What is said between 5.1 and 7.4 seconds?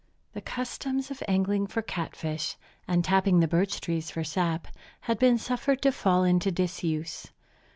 been suffered to fall into disuse.